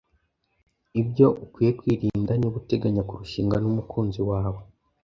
Ibyo 1.01 1.27
ukwiye 1.43 1.71
kwirinda 1.79 2.31
niba 2.35 2.59
uteganya 2.61 3.01
kurushinga 3.09 3.55
n'umukunzi 3.59 4.21
wawe 4.29 4.61